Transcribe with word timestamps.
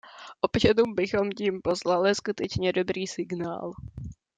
Občanům 0.41 0.95
bychom 0.95 1.29
tím 1.37 1.61
poslali 1.63 2.15
skutečně 2.15 2.73
dobrý 2.73 3.07
signál. 3.07 3.71